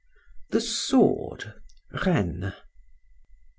THE 0.49 0.61
SWORD. 0.61 1.61
RENNES. 2.07 2.53